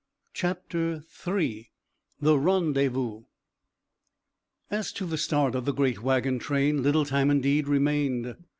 [0.33, 1.69] CHAPTER III
[2.19, 3.25] THE RENDEZVOUS
[4.71, 8.35] As to the start of the great wagon train, little time, indeed, remained.